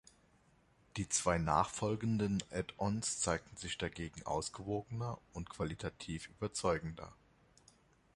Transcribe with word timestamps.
Die 0.97 1.07
zwei 1.09 1.37
nachfolgenden 1.37 2.41
Add-ons 2.51 3.19
zeigten 3.19 3.55
sich 3.55 3.77
dagegen 3.77 4.25
ausgewogener 4.25 5.19
und 5.31 5.51
qualitativ 5.51 6.27
überzeugender. 6.39 7.13